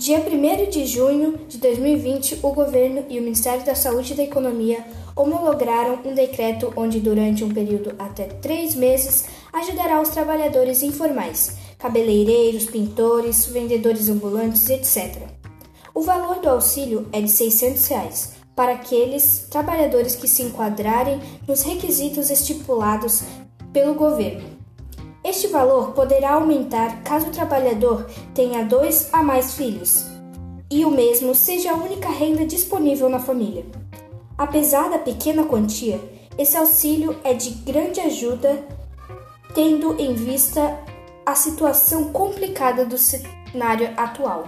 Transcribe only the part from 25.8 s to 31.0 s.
poderá aumentar caso o trabalhador tenha dois a mais filhos e o